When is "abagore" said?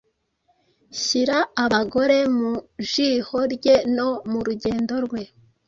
1.63-2.17